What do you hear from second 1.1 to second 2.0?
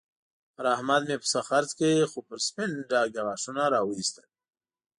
پسه خرڅ کړ؛